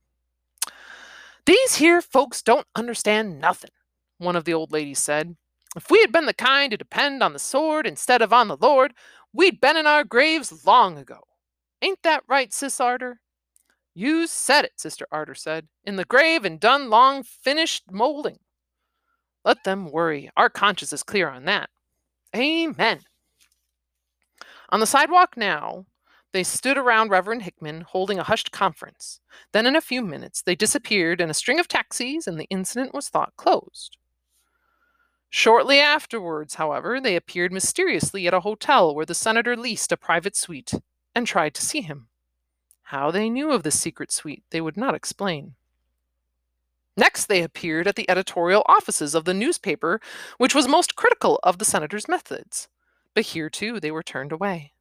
These 1.46 1.76
here 1.76 2.02
folks 2.02 2.42
don't 2.42 2.68
understand 2.76 3.42
nothing, 3.42 3.72
one 4.20 4.38
of 4.38 4.46
the 4.46 4.54
old 4.54 4.72
ladies 4.72 5.00
said. 5.00 5.36
If 5.76 5.90
we 5.90 6.00
had 6.02 6.12
been 6.12 6.26
the 6.26 6.34
kind 6.34 6.72
to 6.72 6.78
depend 6.78 7.22
on 7.22 7.34
the 7.34 7.40
sword 7.40 7.86
instead 7.86 8.22
of 8.22 8.32
on 8.34 8.48
the 8.48 8.58
Lord, 8.58 8.94
we'd 9.34 9.62
been 9.62 9.78
in 9.78 9.88
our 9.88 10.04
graves 10.04 10.66
long 10.66 10.98
ago. 10.98 11.20
Ain't 11.82 12.04
that 12.04 12.24
right, 12.28 12.54
Sis 12.54 12.80
Arter? 12.80 13.22
You 13.94 14.28
said 14.28 14.66
it, 14.66 14.80
Sister 14.80 15.06
Arter 15.12 15.36
said. 15.36 15.68
In 15.84 15.96
the 15.96 16.06
grave 16.06 16.46
and 16.46 16.60
done 16.60 16.90
long 16.90 17.24
finished 17.24 17.92
molding. 17.92 18.38
Let 19.44 19.64
them 19.64 19.92
worry. 19.92 20.30
Our 20.38 20.50
conscience 20.50 20.94
is 20.94 21.04
clear 21.04 21.28
on 21.30 21.46
that. 21.46 21.70
Amen. 22.36 23.00
On 24.70 24.80
the 24.80 24.86
sidewalk 24.86 25.36
now, 25.36 25.86
they 26.32 26.44
stood 26.44 26.78
around 26.78 27.10
Reverend 27.10 27.42
Hickman 27.42 27.82
holding 27.82 28.20
a 28.20 28.24
hushed 28.24 28.52
conference. 28.52 29.20
Then, 29.52 29.66
in 29.66 29.76
a 29.76 29.82
few 29.82 30.02
minutes, 30.02 30.42
they 30.42 30.56
disappeared 30.56 31.20
in 31.20 31.30
a 31.30 31.34
string 31.34 31.60
of 31.60 31.68
taxis 31.68 32.26
and 32.26 32.40
the 32.40 32.48
incident 32.50 32.94
was 32.94 33.10
thought 33.10 33.36
closed. 33.36 33.98
Shortly 35.34 35.80
afterwards, 35.80 36.56
however, 36.56 37.00
they 37.00 37.16
appeared 37.16 37.54
mysteriously 37.54 38.28
at 38.28 38.34
a 38.34 38.42
hotel 38.42 38.94
where 38.94 39.06
the 39.06 39.16
senator 39.16 39.56
leased 39.56 39.94
a 39.94 39.98
private 39.98 40.36
suite 40.36 40.74
and 41.16 41.26
tried 41.26 41.56
to 41.56 41.62
see 41.62 41.80
him. 41.80 42.10
How 42.84 43.12
they 43.12 43.30
knew 43.30 43.52
of 43.52 43.64
this 43.64 43.80
secret 43.80 44.12
suite, 44.12 44.44
they 44.50 44.60
would 44.60 44.76
not 44.76 44.94
explain. 44.94 45.56
Next, 46.98 47.28
they 47.28 47.42
appeared 47.42 47.88
at 47.88 47.96
the 47.96 48.10
editorial 48.12 48.66
offices 48.66 49.16
of 49.16 49.24
the 49.24 49.34
newspaper, 49.34 50.02
which 50.38 50.54
was 50.54 50.68
most 50.68 50.98
critical 50.98 51.40
of 51.44 51.60
the 51.60 51.66
senator's 51.66 52.10
methods. 52.10 52.68
But 53.14 53.28
here, 53.28 53.50
too, 53.50 53.80
they 53.80 53.90
were 53.90 54.04
turned 54.04 54.34
away. 54.34 54.74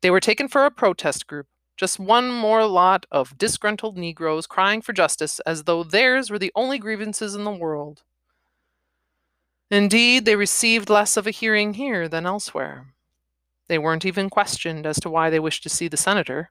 They 0.00 0.10
were 0.10 0.18
taken 0.18 0.48
for 0.48 0.66
a 0.66 0.72
protest 0.72 1.28
group, 1.28 1.46
just 1.76 2.00
one 2.00 2.32
more 2.32 2.66
lot 2.66 3.06
of 3.12 3.38
disgruntled 3.38 3.96
Negroes 3.96 4.48
crying 4.48 4.82
for 4.82 4.92
justice 4.92 5.38
as 5.46 5.64
though 5.64 5.84
theirs 5.84 6.30
were 6.30 6.40
the 6.40 6.52
only 6.56 6.80
grievances 6.80 7.36
in 7.36 7.44
the 7.44 7.52
world. 7.52 8.02
Indeed, 9.72 10.26
they 10.26 10.36
received 10.36 10.90
less 10.90 11.16
of 11.16 11.26
a 11.26 11.30
hearing 11.30 11.72
here 11.72 12.06
than 12.06 12.26
elsewhere. 12.26 12.92
They 13.68 13.78
weren't 13.78 14.04
even 14.04 14.28
questioned 14.28 14.84
as 14.84 15.00
to 15.00 15.08
why 15.08 15.30
they 15.30 15.40
wished 15.40 15.62
to 15.62 15.70
see 15.70 15.88
the 15.88 15.96
senator, 15.96 16.50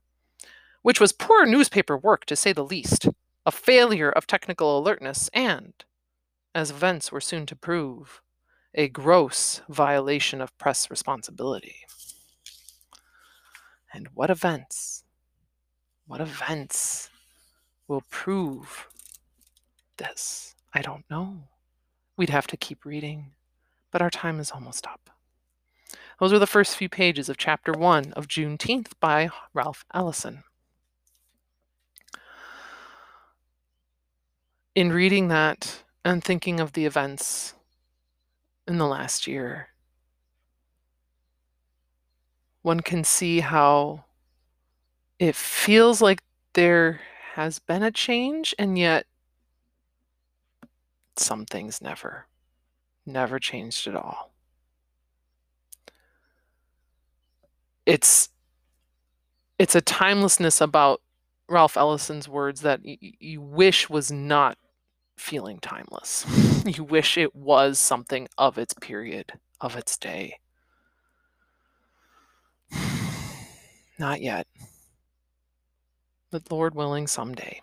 which 0.82 1.00
was 1.00 1.12
poor 1.14 1.46
newspaper 1.46 1.96
work 1.96 2.26
to 2.26 2.36
say 2.36 2.52
the 2.52 2.64
least, 2.64 3.08
a 3.46 3.52
failure 3.52 4.10
of 4.10 4.26
technical 4.26 4.76
alertness, 4.76 5.30
and, 5.36 5.72
as 6.56 6.72
events 6.72 7.12
were 7.12 7.22
soon 7.22 7.46
to 7.46 7.56
prove, 7.56 8.24
a 8.74 8.88
gross 8.88 9.62
violation 9.70 10.42
of 10.42 10.58
press 10.58 10.90
responsibility. 10.90 11.86
And 13.94 14.08
what 14.16 14.32
events, 14.32 15.04
what 16.08 16.22
events 16.22 17.12
will 17.88 18.02
prove 18.10 18.88
this? 19.98 20.56
I 20.74 20.82
don't 20.82 21.08
know. 21.08 21.44
We'd 22.22 22.30
have 22.30 22.46
to 22.48 22.56
keep 22.56 22.86
reading, 22.86 23.32
but 23.90 24.00
our 24.00 24.12
time 24.12 24.40
is 24.40 24.52
almost 24.52 24.86
up. 24.86 25.10
Those 26.20 26.32
were 26.32 26.38
the 26.38 26.46
first 26.46 26.76
few 26.76 26.88
pages 26.88 27.30
of 27.30 27.38
chapter 27.38 27.72
one 27.72 28.14
of 28.14 28.28
Juneteenth 28.28 28.92
by 29.00 29.32
Ralph 29.56 29.86
Ellison. 29.92 30.44
In 34.76 34.92
reading 34.92 35.30
that 35.30 35.82
and 36.06 36.24
thinking 36.24 36.60
of 36.60 36.74
the 36.74 36.86
events 36.86 37.56
in 38.68 38.78
the 38.78 38.86
last 38.86 39.26
year, 39.26 39.70
one 42.62 42.82
can 42.82 43.04
see 43.04 43.40
how 43.40 44.04
it 45.18 45.36
feels 45.36 46.04
like 46.04 46.22
there 46.54 47.02
has 47.34 47.58
been 47.58 47.82
a 47.82 47.90
change, 47.90 48.54
and 48.60 48.78
yet 48.78 49.08
some 51.22 51.46
things 51.46 51.82
never, 51.82 52.28
never 53.06 53.40
changed 53.40 53.88
at 53.88 53.96
all. 53.96 54.34
It's 57.86 58.30
it's 59.60 59.76
a 59.76 59.82
timelessness 59.82 60.60
about 60.60 61.02
Ralph 61.48 61.78
Ellison's 61.78 62.28
words 62.28 62.62
that 62.62 62.82
y- 62.84 62.98
you 63.02 63.42
wish 63.42 63.90
was 63.90 64.12
not 64.12 64.58
feeling 65.18 65.60
timeless. 65.60 66.26
you 66.66 66.84
wish 66.84 67.18
it 67.18 67.36
was 67.36 67.78
something 67.78 68.28
of 68.38 68.58
its 68.58 68.74
period, 68.74 69.34
of 69.60 69.76
its 69.76 69.98
day. 69.98 70.40
Not 74.00 74.22
yet. 74.22 74.48
But 76.32 76.52
Lord 76.52 76.74
willing, 76.74 77.08
someday. 77.08 77.62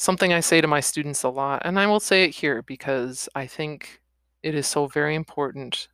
Something 0.00 0.32
I 0.32 0.40
say 0.40 0.62
to 0.62 0.66
my 0.66 0.80
students 0.80 1.24
a 1.24 1.28
lot, 1.28 1.60
and 1.62 1.78
I 1.78 1.86
will 1.86 2.00
say 2.00 2.24
it 2.24 2.36
here 2.36 2.62
because 2.62 3.28
I 3.34 3.46
think 3.46 4.00
it 4.42 4.54
is 4.54 4.66
so 4.66 4.86
very 4.86 5.14
important 5.14 5.88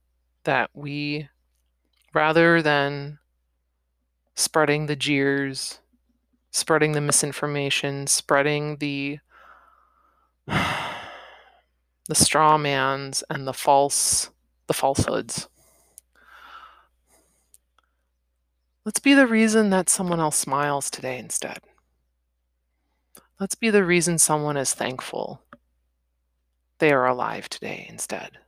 that 0.45 0.71
we, 0.75 1.29
rather 2.15 2.63
than 2.63 3.19
spreading 4.37 4.87
the 4.87 4.95
jeers, 4.95 5.81
spreading 6.53 6.93
the 6.93 7.01
misinformation, 7.01 8.07
spreading 8.07 8.77
the 8.77 9.19
the 10.47 12.15
straw 12.15 12.57
mans 12.57 13.25
and 13.29 13.45
the 13.45 13.53
false 13.53 14.31
the 14.69 14.75
falsehoods 14.75 15.49
Let's 18.85 19.01
be 19.01 19.15
the 19.15 19.27
reason 19.27 19.71
that 19.71 19.89
someone 19.89 20.21
else 20.21 20.37
smiles 20.37 20.91
today 20.91 21.19
instead. 21.19 21.59
Let's 23.39 23.55
be 23.55 23.71
the 23.71 23.85
reason 23.85 24.19
someone 24.19 24.57
is 24.57 24.73
thankful 24.73 25.43
they 26.79 26.93
are 26.93 27.07
alive 27.07 27.49
today 27.49 27.87
instead. 27.89 28.39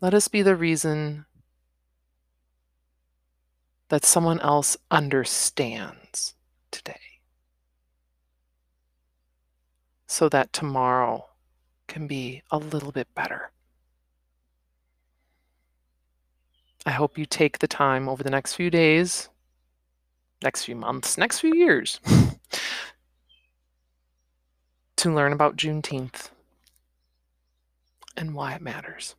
Let 0.00 0.14
us 0.14 0.28
be 0.28 0.42
the 0.42 0.56
reason 0.56 1.26
that 3.88 4.04
someone 4.04 4.40
else 4.40 4.76
understands 4.90 6.34
today 6.70 7.20
so 10.06 10.28
that 10.28 10.52
tomorrow 10.52 11.26
can 11.86 12.06
be 12.06 12.42
a 12.50 12.58
little 12.58 12.92
bit 12.92 13.12
better. 13.14 13.50
I 16.86 16.90
hope 16.92 17.18
you 17.18 17.26
take 17.26 17.58
the 17.58 17.68
time 17.68 18.08
over 18.08 18.22
the 18.22 18.30
next 18.30 18.54
few 18.54 18.70
days, 18.70 19.28
next 20.42 20.64
few 20.64 20.76
months, 20.76 21.18
next 21.18 21.40
few 21.40 21.54
years 21.54 22.00
to 24.98 25.14
learn 25.14 25.32
about 25.32 25.56
Juneteenth 25.56 26.30
and 28.16 28.34
why 28.34 28.54
it 28.54 28.60
matters. 28.60 29.14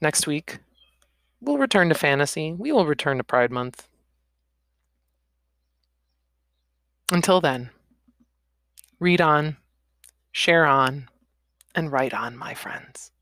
Next 0.00 0.26
week, 0.26 0.58
we'll 1.40 1.58
return 1.58 1.88
to 1.88 1.94
fantasy. 1.94 2.52
We 2.52 2.72
will 2.72 2.86
return 2.86 3.18
to 3.18 3.24
Pride 3.24 3.50
Month. 3.50 3.88
Until 7.10 7.40
then, 7.40 7.70
read 9.00 9.20
on, 9.20 9.56
share 10.32 10.66
on, 10.66 11.08
and 11.74 11.90
write 11.90 12.12
on, 12.12 12.36
my 12.36 12.54
friends. 12.54 13.12